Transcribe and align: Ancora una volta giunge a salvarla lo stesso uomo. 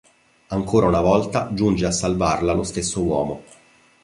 Ancora 0.47 0.87
una 0.87 0.99
volta 1.01 1.51
giunge 1.53 1.85
a 1.85 1.91
salvarla 1.91 2.53
lo 2.53 2.63
stesso 2.63 3.01
uomo. 3.03 3.43